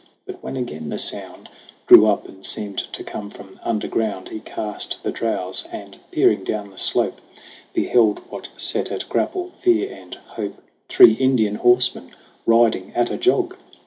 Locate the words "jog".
13.17-13.55